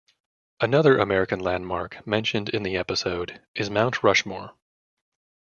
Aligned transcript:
Another 0.59 0.97
American 0.97 1.39
landmark 1.39 2.07
mentioned 2.07 2.49
in 2.49 2.63
the 2.63 2.75
episode 2.75 3.39
is 3.53 3.69
Mount 3.69 4.01
Rushmore. 4.01 4.55